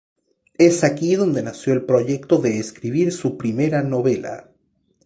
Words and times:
Es 0.57 0.83
aquí 0.83 1.13
donde 1.15 1.43
nació 1.43 1.73
el 1.73 1.85
proyecto 1.85 2.39
de 2.39 2.57
escribir 2.57 3.11
su 3.13 3.37
primera 3.37 3.83
novela. 3.83 4.49